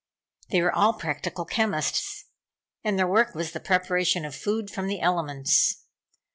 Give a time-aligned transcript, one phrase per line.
[0.49, 2.25] They were all practical chemists,
[2.83, 5.83] and their work was the preparation of food from the elements.